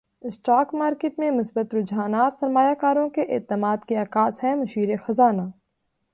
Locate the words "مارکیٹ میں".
0.75-1.29